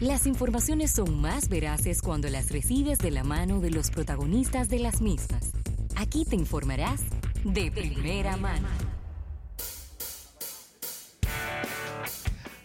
[0.00, 4.78] Las informaciones son más veraces cuando las recibes de la mano de los protagonistas de
[4.78, 5.52] las mismas.
[5.96, 7.00] Aquí te informarás
[7.44, 8.68] de primera mano.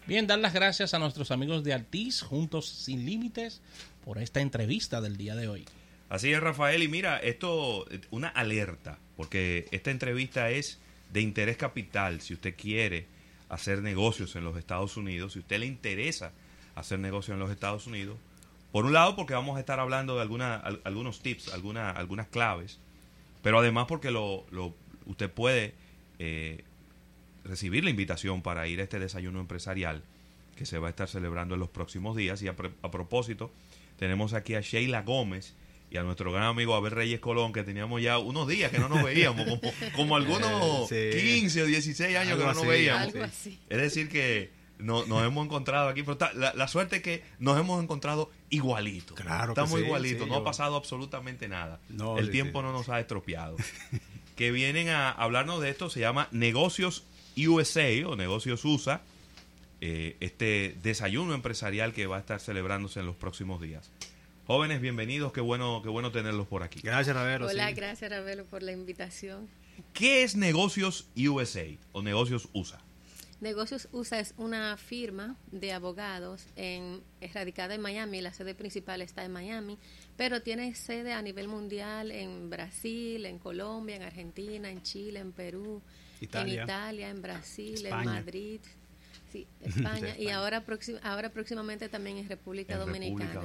[0.05, 3.61] Bien, dar las gracias a nuestros amigos de Altiz, Juntos Sin Límites,
[4.03, 5.63] por esta entrevista del día de hoy.
[6.09, 6.83] Así es, Rafael.
[6.83, 10.79] Y mira, esto, una alerta, porque esta entrevista es
[11.13, 12.19] de interés capital.
[12.19, 13.07] Si usted quiere
[13.47, 16.33] hacer negocios en los Estados Unidos, si usted le interesa
[16.81, 18.17] hacer negocios en los Estados Unidos,
[18.71, 22.79] por un lado, porque vamos a estar hablando de alguna, algunos tips, alguna, algunas claves,
[23.41, 24.73] pero además porque lo, lo
[25.05, 25.73] usted puede
[26.19, 26.63] eh,
[27.43, 30.03] recibir la invitación para ir a este desayuno empresarial
[30.55, 32.41] que se va a estar celebrando en los próximos días.
[32.41, 33.51] Y a, propósito,
[33.97, 35.55] tenemos aquí a Sheila Gómez
[35.89, 38.87] y a nuestro gran amigo Abel Reyes Colón, que teníamos ya unos días que no
[38.87, 39.59] nos veíamos,
[39.95, 43.13] como, algunos 15 eh, o 16 años que no nos veíamos.
[43.15, 47.81] Es decir, que no, nos hemos encontrado aquí, pero la, suerte es que nos hemos
[47.81, 49.17] encontrado igualitos.
[49.17, 51.79] Claro Estamos igualitos, no ha pasado absolutamente nada.
[52.17, 53.57] El tiempo no nos ha estropeado.
[54.35, 57.03] que vienen a hablarnos de esto, se llama Negocios
[57.37, 59.01] USA o Negocios USA,
[59.81, 63.91] eh, este desayuno empresarial que va a estar celebrándose en los próximos días.
[64.47, 66.81] Jóvenes, bienvenidos, qué bueno, qué bueno tenerlos por aquí.
[66.83, 67.47] Gracias, Ravelo.
[67.47, 69.47] Hola, gracias, Ravelo, por la invitación.
[69.93, 72.79] ¿Qué es Negocios USA o Negocios USA?
[73.41, 77.01] Negocios USA es una firma de abogados en,
[77.33, 79.79] radicada en Miami, la sede principal está en Miami,
[80.15, 85.31] pero tiene sede a nivel mundial en Brasil, en Colombia, en Argentina, en Chile, en
[85.31, 85.81] Perú,
[86.21, 88.61] en Italia, en Brasil, en Madrid,
[89.31, 90.63] sí, España, y ahora,
[91.01, 93.41] ahora próximamente también en República, Dominicana.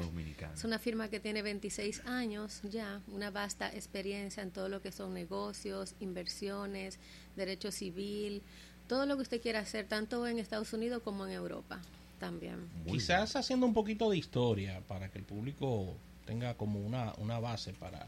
[0.55, 4.93] Es una firma que tiene 26 años ya, una vasta experiencia en todo lo que
[4.93, 6.99] son negocios, inversiones,
[7.35, 8.43] derecho civil,
[8.89, 11.81] todo lo que usted quiera hacer, tanto en Estados Unidos como en Europa
[12.19, 12.69] también.
[12.87, 17.73] Quizás haciendo un poquito de historia para que el público tenga como una, una base
[17.73, 18.07] para,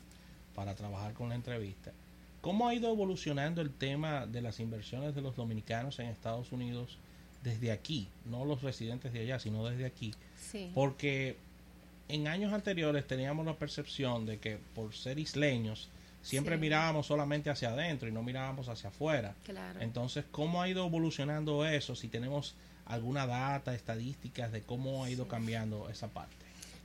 [0.55, 1.93] para trabajar con la entrevista.
[2.41, 6.99] ¿Cómo ha ido evolucionando el tema de las inversiones de los dominicanos en Estados Unidos
[7.43, 8.09] desde aquí?
[8.25, 10.15] No los residentes de allá, sino desde aquí.
[10.51, 10.71] Sí.
[10.75, 11.37] Porque
[12.09, 15.89] en años anteriores teníamos la percepción de que por ser isleños
[16.29, 19.35] siempre mirábamos solamente hacia adentro y no mirábamos hacia afuera.
[19.45, 19.81] Claro.
[19.81, 21.95] Entonces, ¿cómo ha ido evolucionando eso?
[21.95, 26.37] Si tenemos alguna data, estadísticas de cómo ha ido cambiando esa parte.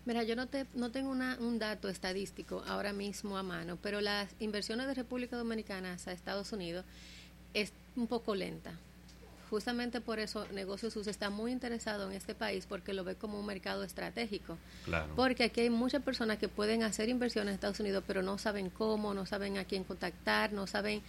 [0.06, 4.30] Mira, yo no, te, no tengo un dato estadístico ahora mismo a mano, pero las
[4.40, 6.86] inversiones de República Dominicana a Estados Unidos
[7.54, 8.74] es un poco lenta.
[9.54, 13.40] Justamente por eso Negocios USA está muy interesado en este país porque lo ve como
[13.40, 14.58] un mercado estratégico.
[14.84, 15.14] Claro.
[15.16, 18.72] Porque aquí hay muchas personas que pueden hacer inversiones en Estados Unidos, pero no saben
[18.72, 21.04] cómo, no saben a quién contactar, no saben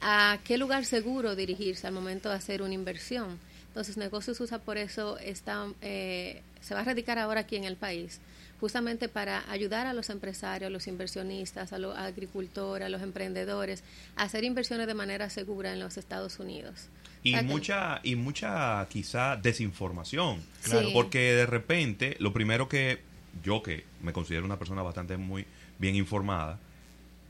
[0.00, 3.38] a qué lugar seguro dirigirse al momento de hacer una inversión.
[3.72, 7.76] Entonces, Negocios USA por eso está, eh, se va a radicar ahora aquí en el
[7.76, 8.20] país
[8.60, 13.82] justamente para ayudar a los empresarios, a los inversionistas, a los agricultores, a los emprendedores
[14.14, 16.88] a hacer inversiones de manera segura en los Estados Unidos.
[17.24, 20.90] Y mucha, y mucha quizá desinformación, claro.
[20.92, 23.00] porque de repente lo primero que
[23.42, 25.44] yo que me considero una persona bastante muy
[25.78, 26.60] bien informada,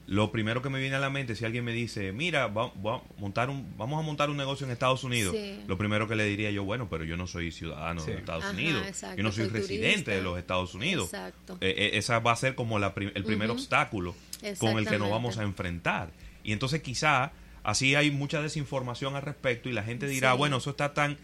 [0.07, 3.03] lo primero que me viene a la mente si alguien me dice, mira, va, a
[3.19, 5.35] montar un, vamos a montar un negocio en Estados Unidos,
[5.67, 8.85] lo primero que le diría yo, bueno, pero yo no soy ciudadano de Estados Unidos,
[9.17, 11.07] yo no soy, residente de los Estados Unidos.
[11.13, 11.59] Exacto.
[11.61, 14.15] Eh, eh, esa va a ser como la el primer obstáculo
[14.59, 16.11] con el que nos vamos a enfrentar.
[16.45, 20.71] Y entonces quizá así hay mucha desinformación al respecto y la gente dirá, bueno, eso
[20.71, 21.17] está tan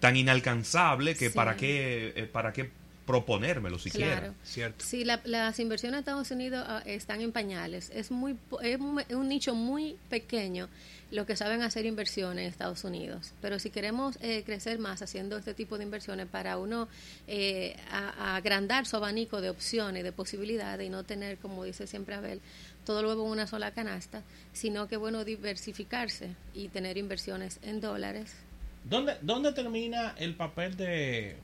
[0.00, 2.70] tan inalcanzable que para qué eh, para qué
[3.06, 4.34] proponérmelo siquiera.
[4.44, 4.84] Cierto.
[4.84, 7.90] Sí, las inversiones en Estados Unidos ah, están en pañales.
[7.94, 10.68] Es muy es un nicho muy pequeño
[11.10, 13.32] lo que saben hacer inversiones en Estados Unidos.
[13.42, 16.88] Pero si queremos eh, crecer más haciendo este tipo de inversiones para uno
[17.26, 22.40] eh, agrandar su abanico de opciones, de posibilidades y no tener, como dice siempre Abel,
[22.86, 28.32] todo luego en una sola canasta, sino que bueno diversificarse y tener inversiones en dólares.
[28.84, 31.36] ¿Dónde, dónde termina el papel de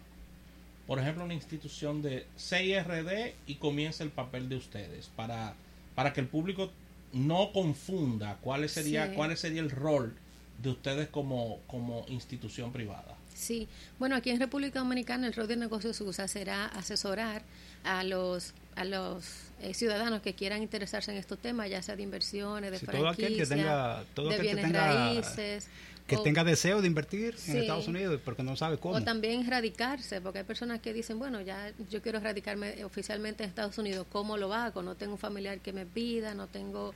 [0.89, 5.55] por ejemplo, una institución de CIRD y comienza el papel de ustedes para,
[5.95, 6.73] para que el público
[7.13, 10.17] no confunda cuál sería, cuál sería el rol
[10.63, 13.17] de ustedes como, como institución privada.
[13.35, 13.69] Sí,
[13.99, 17.43] bueno, aquí en República Dominicana el rol de negocios USA será asesorar
[17.85, 19.25] a los a los
[19.61, 24.39] eh, ciudadanos que quieran interesarse en estos temas, ya sea de inversiones, de franquicias, de
[24.41, 25.69] bienes raíces,
[26.09, 28.95] que tenga deseo de invertir en Estados Unidos porque no sabe cómo.
[28.95, 33.51] O también radicarse, porque hay personas que dicen, bueno, ya yo quiero radicarme oficialmente en
[33.51, 34.83] Estados Unidos, ¿cómo lo hago?
[34.83, 36.95] No tengo un familiar que me pida, no tengo,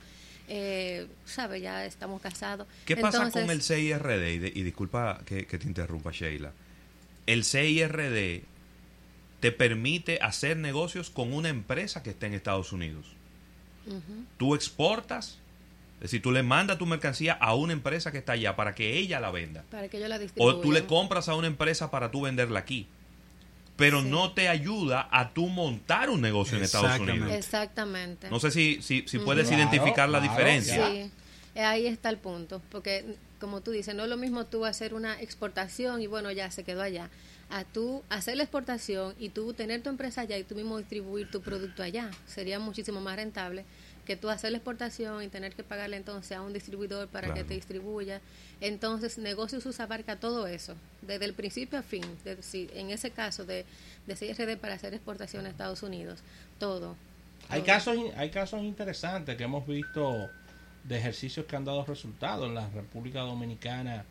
[0.49, 1.61] eh, ¿sabe?
[1.61, 2.67] Ya estamos casados.
[2.85, 4.51] ¿Qué pasa con el CIRD?
[4.55, 6.51] Y, disculpa que, te interrumpa, Sheila.
[7.27, 8.41] El CIRD
[9.39, 13.05] te permite hacer negocios con una empresa que está en Estados Unidos.
[14.37, 15.37] Tú exportas,
[16.03, 18.97] es decir, tú le mandas tu mercancía a una empresa que está allá para que
[18.97, 19.63] ella la venda.
[19.71, 20.57] Para que yo la distribuya.
[20.57, 22.87] O tú le compras a una empresa para tú venderla aquí.
[23.77, 24.09] Pero Sí.
[24.09, 27.21] no te ayuda a tú montar un negocio en Estados Exactamente.
[27.23, 27.37] Unidos.
[27.39, 28.29] Exactamente.
[28.29, 30.87] No sé si, si, si puedes Claro, identificar la claro, diferencia.
[30.89, 31.09] Sí,
[31.55, 34.93] eh, ahí está el punto, porque como tú dices, no es lo mismo tú hacer
[34.93, 37.09] una exportación y bueno, ya se quedó allá,
[37.49, 41.31] a tú hacer la exportación y tú tener tu empresa allá y tú mismo distribuir
[41.31, 42.11] tu producto allá.
[42.27, 43.63] Sería muchísimo más rentable
[44.05, 47.43] que tú hacer la exportación y tener que pagarle entonces a un distribuidor para que
[47.43, 48.19] te distribuya.
[48.59, 52.03] Entonces, Negocios USA abarca todo eso, desde el principio a fin.
[52.25, 53.65] De, si, en ese caso de,
[54.07, 56.19] de CRD para hacer exportación a Estados Unidos,
[56.59, 56.95] todo.
[57.49, 57.65] Hay todo.
[57.67, 60.29] casos, hay casos interesantes que hemos visto
[60.83, 64.03] de ejercicios que han dado resultados en la República Dominicana,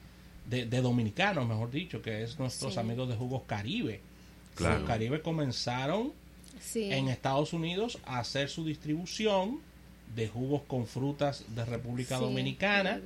[0.46, 2.80] de, de dominicanos, mejor dicho, que es nuestros Sí.
[2.80, 4.00] amigos de Jugos Caribe.
[4.54, 4.74] Claro.
[4.76, 6.12] Jugos Caribe comenzaron
[6.60, 6.90] Sí.
[6.92, 9.60] en Estados Unidos a hacer su distribución
[10.14, 13.00] de jugos con frutas de República Sí, Dominicana.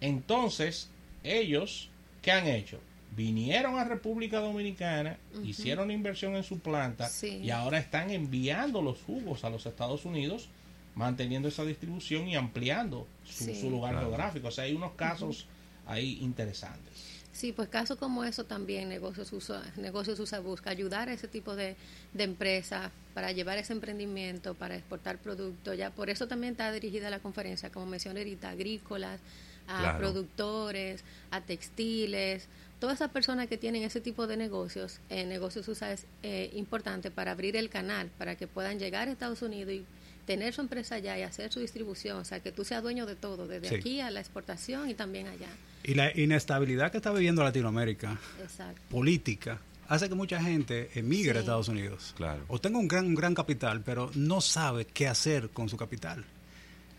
[0.00, 0.88] Entonces,
[1.24, 1.88] ellos,
[2.22, 2.80] ¿qué han hecho?
[3.16, 7.40] Vinieron a República Dominicana, hicieron inversión en su planta Sí.
[7.42, 10.48] y ahora están enviando los jugos a los Estados Unidos,
[10.94, 13.60] manteniendo esa distribución y ampliando su, Sí.
[13.60, 14.08] su lugar Claro.
[14.08, 14.48] geográfico.
[14.48, 15.46] O sea, hay unos casos
[15.86, 17.07] ahí interesantes.
[17.38, 21.54] Sí, pues casos como eso también Negocios USA, Negocios USA busca ayudar a ese tipo
[21.54, 21.76] de,
[22.12, 25.78] de empresas para llevar ese emprendimiento, para exportar productos.
[25.78, 29.20] Ya por eso también está dirigida la conferencia, como mencioné ahorita, agrícolas,
[29.68, 29.98] a Claro.
[29.98, 32.48] productores, a textiles,
[32.80, 37.12] todas esas personas que tienen ese tipo de negocios, eh, Negocios USA es eh, importante
[37.12, 39.84] para abrir el canal, para que puedan llegar a Estados Unidos y
[40.28, 43.16] tener su empresa allá y hacer su distribución, o sea, que tú seas dueño de
[43.16, 43.74] todo, desde Sí.
[43.76, 45.48] aquí a la exportación y también allá.
[45.82, 48.78] Y la inestabilidad que está viviendo Latinoamérica, Exacto.
[48.90, 49.58] política,
[49.88, 51.36] hace que mucha gente emigre Sí.
[51.38, 52.12] a Estados Unidos.
[52.14, 52.44] Claro.
[52.48, 56.24] O tenga un gran, un gran capital, pero no sabe qué hacer con su capital.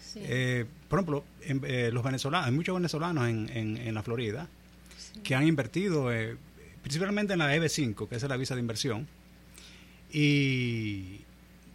[0.01, 0.21] Sí.
[0.23, 4.47] Eh, por ejemplo, en- eh, los venezolanos, hay muchos venezolanos en, en- en la Florida
[5.23, 6.35] que han invertido eh,
[6.81, 9.07] principalmente en la EB5, que es la visa de inversión,
[10.11, 11.19] y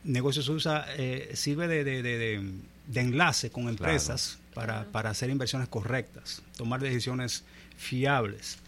[0.05, 2.53] Negocios USA eh, sirve de, de- de- de-
[2.87, 4.93] de enlace con empresas para, Claro.
[4.93, 7.45] para hacer inversiones correctas, tomar decisiones
[7.77, 8.59] fiables.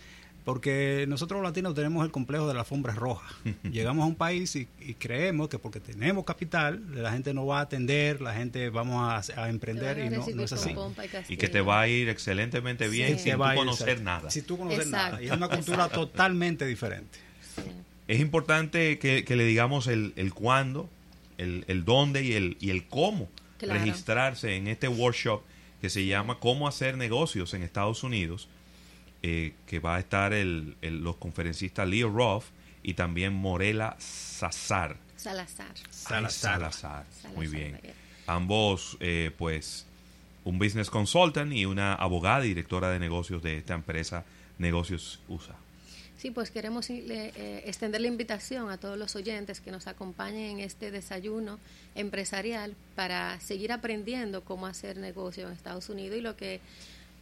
[0.45, 3.35] Porque nosotros los latinos tenemos el complejo de la alfombra roja.
[3.65, 7.59] Llegamos a un país y, y creemos que porque tenemos capital, la gente no va
[7.59, 10.71] a atender, la gente vamos a, a emprender y no, no es así.
[11.29, 13.25] y Y que te va a ir excelentemente bien Sí.
[13.31, 14.05] sin a ir, conocer exacto.
[14.05, 14.31] nada.
[14.31, 15.11] Si tú conoces Exacto.
[15.17, 15.23] nada.
[15.23, 17.19] Y es una cultura totalmente diferente.
[17.57, 17.63] Sí.
[18.07, 20.89] Es importante que, que le digamos el, el cuándo,
[21.39, 23.29] el, el dónde y el, y el cómo
[23.59, 23.81] Claro.
[23.81, 25.41] registrarse en este workshop
[25.81, 28.49] que se llama Cómo hacer negocios en Estados Unidos,
[29.23, 32.45] eh, que va a estar el, el- los conferencistas Leo Roth
[32.83, 34.97] y también Morela Sazar.
[35.17, 35.73] Salazar.
[35.91, 36.31] Salazar.
[36.73, 37.81] Salazar, Muy bien.
[38.27, 39.87] Ambos, eh, pues,
[40.45, 44.25] un business consultant y una abogada y directora de negocios de esta empresa
[44.59, 45.57] Negocios USA.
[46.17, 50.59] Sí, pues queremos eh, eh, extender la invitación a todos los oyentes que nos acompañen
[50.59, 51.59] en este desayuno
[51.95, 56.61] empresarial para seguir aprendiendo cómo hacer negocio en Estados Unidos y lo que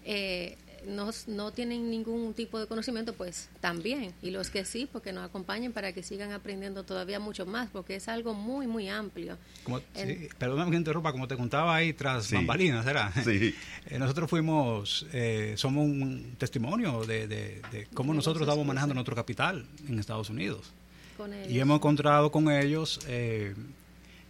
[0.04, 4.12] eh, no, no tienen ningún tipo de conocimiento, pues también.
[4.22, 7.96] Y los que sí, porque nos acompañen para que sigan aprendiendo todavía mucho más, porque
[7.96, 9.36] es algo muy, muy amplio.
[9.64, 12.34] Como, En- sí, perdóname que interrumpa, como te contaba ahí tras Sí.
[12.36, 13.12] bambalinas, ¿será?
[13.24, 13.54] Sí.
[13.90, 19.14] Eh, nosotros fuimos, eh, somos un testimonio de, de- de cómo nosotros estamos manejando nuestro
[19.14, 20.72] capital en Estados Unidos.
[21.18, 21.52] Con ellos.
[21.52, 23.54] Y hemos encontrado con ellos, eh,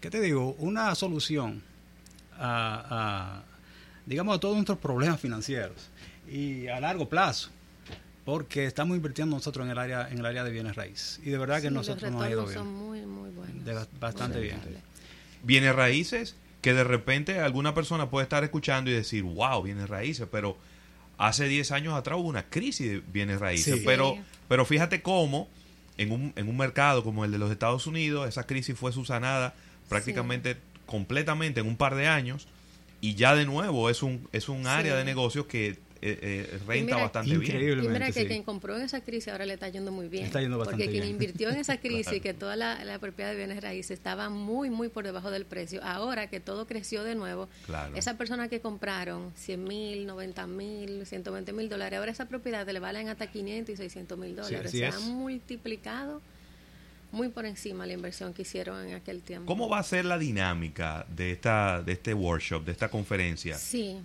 [0.00, 0.55] ¿qué te digo?
[0.59, 1.62] Una solución
[2.37, 3.45] a, a,
[4.07, 5.91] digamos, a todos nuestros problemas financieros
[6.31, 7.51] y a largo plazo.
[8.25, 11.21] Porque estamos invirtiendo nosotros en el área en el área de bienes raíces.
[11.23, 12.65] Y de verdad que nosotros nos ha ido retornos bien.
[12.65, 13.65] son muy, muy buenos.
[13.65, 14.61] De bastante Muy bien.
[15.43, 20.27] Bienes raíces que de repente alguna persona puede estar escuchando y decir, wow, bienes raíces,
[20.33, 20.57] pero
[21.19, 23.81] hace 10 años atrás hubo una crisis de bienes raíces.
[23.81, 23.83] Sí.
[23.85, 24.17] Pero,
[24.49, 25.47] pero fíjate cómo
[25.99, 29.55] en un, en un mercado como el de los Estados Unidos, esa crisis fue subsanada
[29.91, 30.57] prácticamente
[30.87, 32.49] completamente en un par de años
[33.09, 34.99] y ya de nuevo es un, es un área Sí.
[34.99, 37.43] de negocios que eh, eh, renta mira, bastante bien.
[37.45, 37.85] Increíble.
[37.85, 38.27] Y mira que sí.
[38.27, 40.27] quien compró en esa crisis ahora le está yendo muy bien.
[40.27, 41.15] Está yendo bastante porque quien bien.
[41.15, 44.89] invirtió en esa crisis, que toda la, la propiedad de bienes raíces estaba muy, muy
[44.91, 47.97] por debajo del precio, ahora que todo creció de nuevo, Claro.
[47.97, 52.81] esas personas que compraron 100 mil, 90 mil, 120 mil dólares, ahora esa propiedad le
[52.81, 54.71] valen hasta 500 y 600 mil dólares.
[54.73, 54.95] Se es.
[54.95, 56.21] ha multiplicado
[57.14, 59.47] muy por encima la inversión que hicieron en aquel tiempo.
[59.47, 63.56] ¿Cómo va a ser la dinámica de esta de este workshop, de esta conferencia?
[63.56, 63.99] Sí.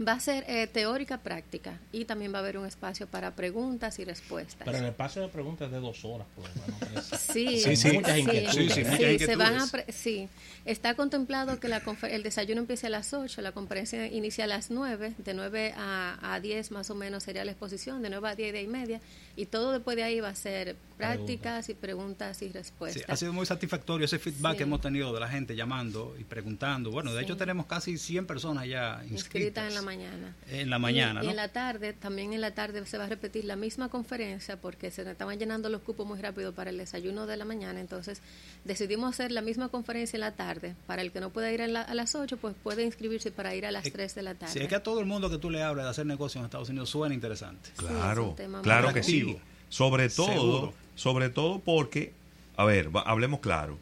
[0.00, 3.98] Va a ser eh, teórica práctica y también va a haber un espacio para preguntas
[4.00, 4.64] y respuestas.
[4.64, 7.04] Pero el espacio de preguntas es de dos horas, por lo menos.
[7.20, 7.92] Sí, Sí, sí.
[7.92, 8.54] Muchas inquietudes.
[8.54, 10.28] Sí, sí, muchas Sí, se van a sí,
[10.64, 14.46] está contemplado que la confer- el desayuno empiece a las 8, la conferencia inicia a
[14.48, 18.28] las 9, de 9 a, a 10 más o menos sería la exposición, de 9
[18.28, 19.00] a 10 y media,
[19.36, 23.04] y todo después de ahí va a ser prácticas y preguntas y Sí, respuestas.
[23.08, 24.58] ha sido muy satisfactorio ese feedback Sí.
[24.58, 26.90] que hemos tenido de la gente llamando y preguntando.
[26.90, 27.24] Bueno, de Sí.
[27.24, 29.12] hecho tenemos casi 100 personas ya inscritas.
[29.24, 30.34] inscritas en la mañana.
[30.50, 33.44] En la mañana, y, en la tarde, también en la tarde se va a repetir
[33.44, 37.36] la misma conferencia porque se estaban llenando los cupos muy rápido para el desayuno de
[37.36, 37.80] la mañana.
[37.80, 38.20] Entonces
[38.64, 40.74] decidimos hacer la misma conferencia en la tarde.
[40.88, 43.54] Para el que no pueda ir a, la- a las 8, pues puede inscribirse para
[43.54, 44.52] ir a las Es- 3 de la tarde.
[44.52, 46.46] Sí, es que a todo el mundo que tú le hables de hacer negocio en
[46.46, 47.70] Estados Unidos suena interesante.
[47.76, 49.36] Claro, claro que sí.
[49.68, 50.74] Sobre todo, Seguro.
[50.94, 52.12] sobre todo porque,
[52.56, 53.76] a ver, va- hablemos claro.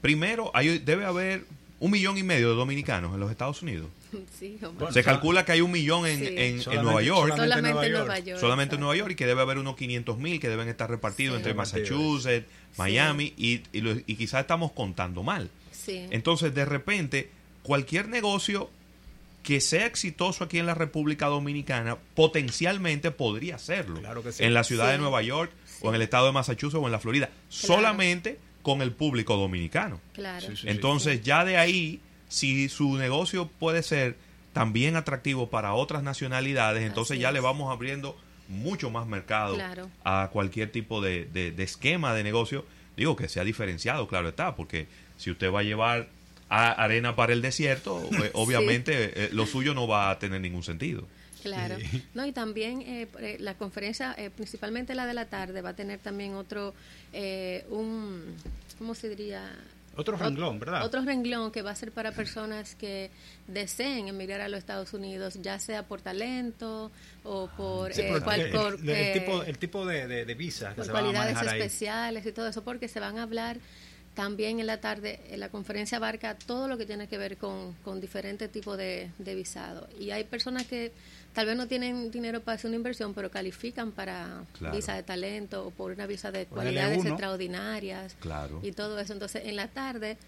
[0.00, 1.44] Primero, hay, debe haber
[1.78, 3.88] un millón y medio de dominicanos en los Estados Unidos.
[4.38, 4.70] Sí, hombre.
[4.78, 6.26] Bueno, Se calcula que hay un millón en, Sí.
[6.36, 8.04] en- en Nueva York, solamente Nueva en York.
[8.06, 8.40] Nueva York.
[8.40, 8.80] solamente en.
[8.80, 11.38] Nueva York, y que debe haber unos 500 mil que deben estar repartidos Sí.
[11.38, 11.54] entre.
[11.54, 15.50] Massachusetts, Miami, y, y, lo- y quizás estamos contando mal.
[15.72, 16.06] Sí.
[16.10, 17.30] Entonces, de repente,
[17.62, 18.70] cualquier negocio
[19.42, 24.00] que sea exitoso aquí en la República Dominicana potencialmente podría hacerlo.
[24.00, 24.44] Claro que sí.
[24.44, 24.92] En la ciudad Sí.
[24.92, 25.78] de Nueva York, Sí.
[25.82, 27.30] o en el estado de Massachusetts, o en la Florida.
[27.48, 29.98] Solamente con el público dominicano.
[30.12, 30.46] Claro.
[30.46, 30.68] Sí, sí.
[30.68, 34.16] Entonces, ya de ahí, si su negocio puede ser
[34.54, 37.34] también atractivo para otras nacionalidades, entonces Así ya es.
[37.34, 38.16] le vamos abriendo
[38.48, 39.88] mucho más mercado Claro.
[40.04, 42.64] a cualquier tipo de, de- de esquema de negocio.
[42.96, 46.08] Digo que sea diferenciado, claro está, porque si usted va a llevar
[46.48, 50.62] a- arena para el desierto, eh, obviamente eh, lo suyo no va a tener ningún
[50.64, 51.06] sentido.
[51.42, 51.76] Claro.
[52.14, 55.76] No, y también eh, eh, la conferencia, eh, principalmente la de la tarde, va a
[55.76, 56.74] tener también otro,
[57.12, 58.34] eh, un,
[58.78, 59.48] ¿cómo se diría?
[59.96, 60.84] Otro Ot- renglón, ¿verdad?
[60.84, 63.10] Otro renglón que va a ser para personas que
[63.48, 66.90] deseen emigrar a los Estados Unidos, ya sea por talento
[67.24, 70.06] o por, Sí, eh, pero cual- el, por, el- el eh, tipo, el tipo de,
[70.06, 71.60] de, de visa que se van a cualidades manejar ahí.
[71.60, 73.58] especiales y todo eso, porque se van a hablar
[74.20, 77.72] también en la tarde, en la conferencia abarca todo lo que tiene que ver con,
[77.82, 79.88] con diferentes tipos de, de visado.
[79.98, 80.92] Y hay personas que
[81.32, 84.76] tal vez no tienen dinero para hacer una inversión, pero califican para Claro.
[84.76, 87.08] visa de talento o por una visa de cualidades L1.
[87.08, 88.60] extraordinarias Claro.
[88.62, 89.14] y todo eso.
[89.14, 90.18] Entonces, en la tarde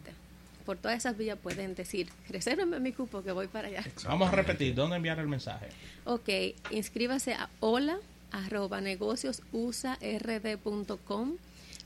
[0.64, 3.82] Por todas esas vías pueden decir, resérvenme mi cupo que voy para allá.
[4.04, 5.68] Vamos a repetir, ¿dónde enviar el mensaje?
[6.04, 6.28] Ok,
[6.70, 7.98] inscríbase a hola
[8.30, 11.36] arroba negociosusard.com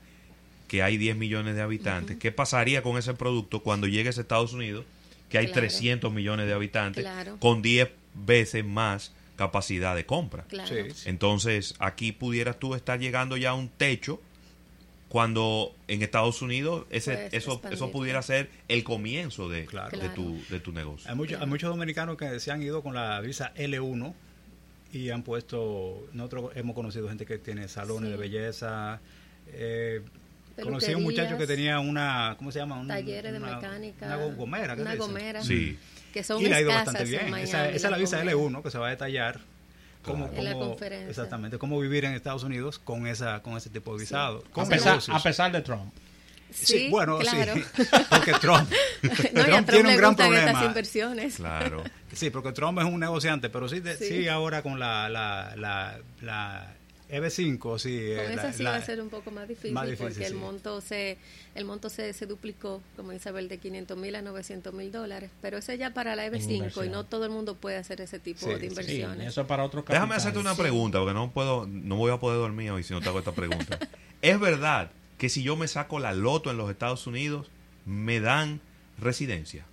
[0.69, 4.53] que hay 10 millones de habitantes, ¿qué pasaría con ese producto cuando llegues a Estados
[4.53, 4.85] Unidos,
[5.29, 5.61] que hay Claro.
[5.61, 7.37] 300 millones de habitantes, Claro.
[7.39, 10.45] con 10 veces más capacidad de compra?
[10.49, 10.69] claro.
[10.69, 11.09] Sí, sí.
[11.09, 14.21] Entonces, aquí pudieras tú estar llegando ya a un techo
[15.09, 19.91] cuando en Estados Unidos ese, Puedes eso, eso pudiera ser el comienzo de, Claro.
[19.91, 20.15] de, Claro.
[20.15, 21.09] tu, de tu negocio.
[21.09, 24.15] Hay, muchos hay muchos dominicanos que se han ido con la visa L1
[24.93, 28.11] y han puesto, nosotros hemos conocido gente que tiene salones Sí.
[28.13, 29.01] de belleza.
[29.49, 30.03] Eh,
[30.63, 32.79] conocí a un muchacho que tenía una, ¿cómo se llama?
[32.79, 34.07] Un- talleres de una- mecánica.
[34.07, 34.75] Una go- gomera.
[34.77, 35.43] ¿qué Una gomera.
[35.43, 35.79] Sí.
[36.13, 37.31] Que son y le ha ido bastante en bien.
[37.31, 38.35] Miami, esa, esa es la visa gomeras.
[38.41, 39.41] L1 que se va a detallar
[40.03, 40.31] cómo.
[40.35, 41.11] En la conferencia.
[41.11, 44.45] exactamente cómo vivir en Estados Unidos con esa con ese tipo de visado.
[44.49, 45.17] a, Con pesar, negocios.
[45.17, 45.93] a pesar de Trump.
[46.51, 47.55] Sí, bueno, claro.
[47.55, 47.63] sí.
[48.09, 48.71] Porque Trump,
[49.03, 50.65] no, Trump Trump tiene un gran gustan estas problema.
[50.65, 51.35] inversiones.
[51.37, 51.85] Claro.
[52.15, 54.07] Sí, porque Trump es un negociante, pero sí, de- Sí.
[54.23, 54.29] sí.
[54.29, 56.73] ahora con la, la, la, la
[57.09, 57.97] EB5, sí.
[58.01, 60.09] eh, Con la- esa sí la- va a ser un poco más difícil, más difícil,
[60.09, 61.19] porque el monto se
[61.55, 65.31] el monto se, se duplicó, como Isabel, de 500 mil a 900 mil dólares.
[65.41, 68.41] Pero ese ya para la EB5 y no todo el mundo puede hacer ese tipo
[68.47, 68.67] Sí, de sí.
[68.67, 69.29] Inversiones.
[69.29, 72.39] eso es para otro Déjame hacerte una pregunta, porque no puedo, no voy a poder
[72.39, 73.79] dormir hoy si no te hago esta pregunta.
[74.23, 77.51] ¿Es verdad que si yo me saco la loto en los Estados Unidos,
[77.87, 78.61] me dan
[78.99, 79.65] residencia?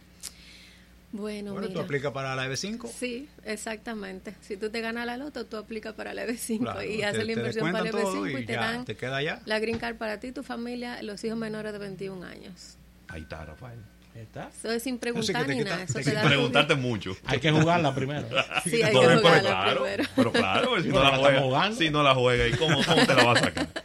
[1.16, 1.84] Bueno, Bueno, tú mira.
[1.86, 2.90] aplicas para la EB5.
[2.92, 4.34] Sí, exactamente.
[4.42, 7.26] Si tú te ganas la loto, tú aplicas para la EB5 Claro, y te- haces
[7.26, 9.40] la inversión para la descuentan todo EB5 y, y te ya, dan te queda ya.
[9.46, 12.78] la green card para ti, tu familia, los hijos menores de 21 años.
[13.10, 13.80] Ahí está, Rafael.
[14.16, 14.50] ¿Está?
[14.50, 15.84] Eso es sin preguntar ni nada.
[15.84, 17.16] Eso te da Preguntarte mucho.
[17.26, 18.28] Hay que jugarla primero.
[18.64, 20.04] Sí, hay No, que pero jugarla claro, primero.
[20.16, 23.24] pero claro, si no la juega, si no la juega, ¿y cómo, cómo te la
[23.24, 23.68] vas a sacar?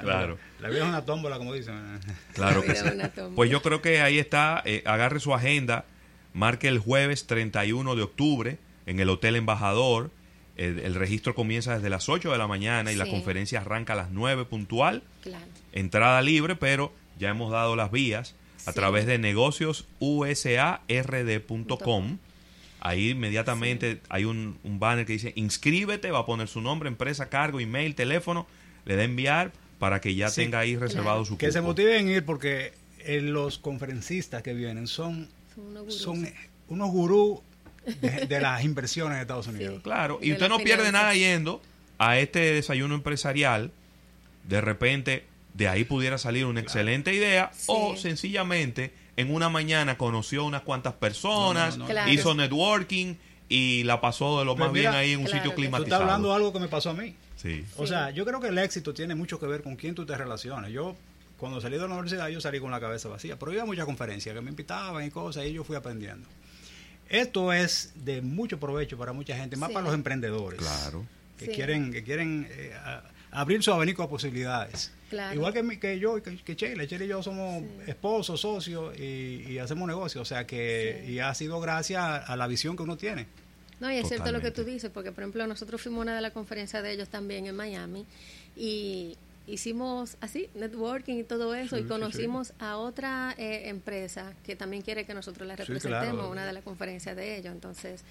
[0.00, 0.38] Claro.
[0.60, 2.00] La vida es una tómbola, como dicen.
[2.32, 2.84] Claro La que sí.
[3.34, 4.62] Pues yo creo que ahí está.
[4.64, 5.84] eh, agarre su agenda.
[6.34, 10.10] Marque el jueves 31 de octubre en el Hotel Embajador.
[10.56, 13.96] El, el registro comienza desde las 8 de la mañana y la conferencia arranca a
[13.96, 15.02] las 9 puntual.
[15.22, 15.44] Claro.
[15.72, 18.34] Entrada libre, pero ya hemos dado las vías
[18.66, 18.76] a Sí.
[18.76, 22.18] través de negociosusard.com.
[22.80, 27.30] Ahí inmediatamente hay un, un banner que dice inscríbete, va a poner su nombre, empresa,
[27.30, 28.46] cargo, email, teléfono,
[28.84, 31.24] le da enviar para que ya Sí, tenga ahí reservado claro.
[31.24, 31.70] su Que se cupo.
[31.70, 35.98] motiven en ir porque eh, los conferencistas que vienen son, Son unos gurús.
[36.02, 36.28] son
[36.68, 37.38] unos gurús
[38.00, 39.76] de, de las inversiones en Estados Unidos.
[39.76, 39.82] Sí.
[39.82, 41.60] Claro, y de usted no pierde nada yendo
[41.98, 43.70] a este desayuno empresarial.
[44.48, 47.64] De repente, de ahí pudiera salir una excelente idea Sí.
[47.68, 52.10] o sencillamente en una mañana conoció unas cuantas personas, No, no, no, Claro.
[52.12, 53.14] hizo networking
[53.48, 55.50] y la pasó de lo Pero más mira, bien ahí en un claro sitio.
[55.52, 55.84] Tú climatizado.
[55.84, 57.14] estás hablando de algo que me pasó a mí.
[57.36, 57.64] Sí.
[57.76, 57.90] O Sí.
[57.90, 60.70] sea, yo creo que el éxito tiene mucho que ver con quién tú te relacionas.
[60.70, 60.96] Yo,
[61.38, 63.84] cuando salí de la universidad, yo salí con la cabeza vacía, pero iba a muchas
[63.84, 66.26] conferencias que me invitaban y cosas, y yo fui aprendiendo.
[67.08, 69.74] Esto es de mucho provecho para mucha gente, más Sí.
[69.74, 70.58] para los emprendedores.
[70.58, 71.04] Claro.
[71.38, 71.52] Que Sí.
[71.52, 74.90] quieren, que quieren eh, a- abrir su abanico a posibilidades.
[75.10, 75.34] Claro.
[75.34, 76.84] Igual que, mi- que yo, que, que Sheila.
[76.84, 80.22] Sheila y yo somos esposos, socios y, y hacemos negocios.
[80.22, 81.12] O sea que, Sí.
[81.12, 83.26] y ha sido gracias a, a la visión que uno tiene.
[83.80, 86.16] No, y es cierto lo que tú dices, porque por ejemplo nosotros fuimos a una
[86.16, 88.06] de las conferencias de ellos también en Miami
[88.56, 94.32] y hicimos así, networking y todo eso, Sí, y sí, conocimos a otra eh, empresa
[94.42, 96.30] que también quiere que nosotros la representemos claro.
[96.30, 97.52] una de las conferencias de ellos.
[97.52, 98.02] Entonces,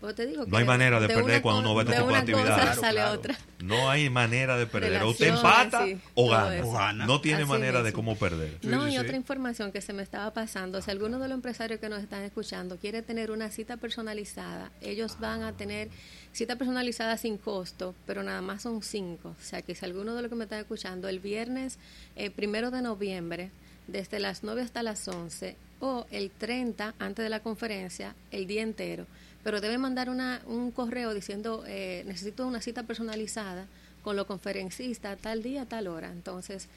[0.00, 2.00] pues te digo No que hay manera de perder una cuando uno ve este de
[2.00, 2.50] tipo de actividades.
[2.50, 3.14] cosa Claro, sale claro.
[3.14, 3.38] otra.
[3.62, 5.02] No hay manera de perder.
[5.02, 6.56] O usted empata sí, o gana.
[6.56, 6.68] eso.
[6.68, 7.06] O gana.
[7.06, 8.58] No tiene Así manera de cómo perder.
[8.62, 8.98] Sí, no, sí, y sí.
[8.98, 12.22] otra información que se me estaba pasando, si alguno de los empresarios que nos están
[12.22, 15.88] escuchando quiere tener una cita personalizada, ellos van a tener
[16.32, 19.36] cita personalizada sin costo, pero nada más son cinco.
[19.38, 21.78] O sea que si alguno de los que me están escuchando, el viernes
[22.16, 23.50] eh, primero de noviembre,
[23.86, 28.62] desde las 9 hasta las 11, o el 30 antes de la conferencia, el día
[28.62, 29.06] entero,
[29.42, 33.66] pero debe mandar una, un correo diciendo, eh, necesito una cita personalizada
[34.02, 36.10] con los conferencistas tal día, tal hora.
[36.10, 36.68] Entonces,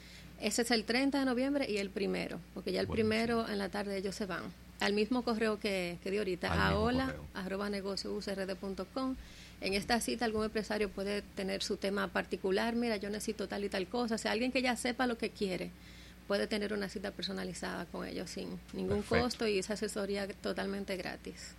[0.41, 3.69] ese es el 30 de noviembre y el primero, porque ya el primero en la
[3.69, 4.43] tarde ellos se van.
[4.79, 9.15] Al mismo correo que, que di ahorita, Al a hola, arroba negociousrd.com.
[9.61, 13.69] En esta cita algún empresario puede tener su tema particular, mira, yo necesito tal y
[13.69, 14.15] tal cosa.
[14.15, 15.71] O sea, alguien que ya sepa lo que quiere
[16.27, 19.23] puede tener una cita personalizada con ellos sin ningún Perfecto.
[19.23, 21.53] costo y esa asesoría totalmente gratis.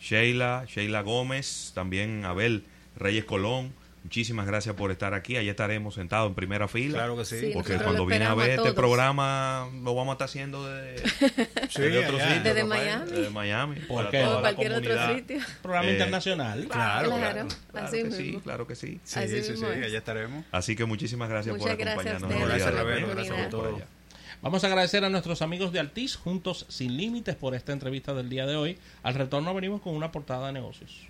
[0.00, 2.64] Sheila, Sheila Gómez, también Abel
[2.96, 3.72] Reyes Colón.
[4.04, 5.36] Muchísimas gracias por estar aquí.
[5.36, 6.94] Allá estaremos sentados en primera fila.
[6.98, 7.38] Claro que sí.
[7.40, 10.96] Sí, Porque cuando viene a ver a este programa, lo vamos a estar haciendo de,
[11.68, 12.42] Sí, de otro sitio.
[12.42, 13.10] Desde Rafael, Miami.
[13.10, 13.76] Desde Miami.
[13.88, 13.94] O
[14.40, 15.38] cualquier otro sitio.
[15.60, 16.68] Programa Eh, internacional.
[16.70, 17.48] Claro, Claro, claro.
[17.72, 18.40] Claro así que sí, mismo.
[18.40, 19.00] claro que sí.
[19.04, 20.44] Sí, Así sí, sí, allá estaremos.
[20.52, 22.30] Así que muchísimas gracias Muchas por gracias a acompañarnos.
[22.32, 23.14] ustedes.
[23.14, 23.82] Gracias por todo.
[24.40, 28.28] Vamos a agradecer a nuestros amigos de Altiz, Juntos Sin Límites, por esta entrevista del
[28.28, 28.78] día de hoy.
[29.02, 31.08] Al retorno venimos con una portada de negocios.